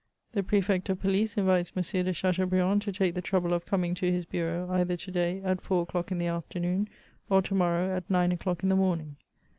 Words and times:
'< 0.19 0.31
The 0.31 0.41
Prefect 0.41 0.89
of 0.89 0.99
Police 0.99 1.37
invites 1.37 1.73
M. 1.75 1.83
de 2.05 2.11
Chateauhriand 2.11 2.81
to 2.81 2.91
take 2.91 3.13
the 3.13 3.21
trouble 3.21 3.53
of 3.53 3.67
coming 3.67 3.93
to 3.93 4.11
his 4.11 4.25
bureau, 4.25 4.67
either 4.71 4.97
to 4.97 5.11
day 5.11 5.43
at 5.43 5.61
four 5.61 5.83
o'clock 5.83 6.11
in 6.11 6.17
the 6.17 6.25
afternoon, 6.25 6.89
or 7.29 7.43
to 7.43 7.53
morrow 7.53 7.95
at 7.95 8.09
nine 8.09 8.31
o'dock 8.33 8.63
in 8.63 8.69
the 8.69 8.75
morning.' 8.75 9.17